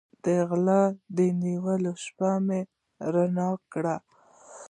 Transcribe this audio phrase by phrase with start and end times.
[0.23, 0.83] د غلو
[1.17, 2.61] د نیولو شپه مې
[3.13, 3.95] رڼه کړه.